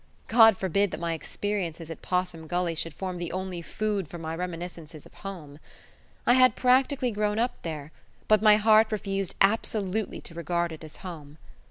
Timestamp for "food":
3.61-4.07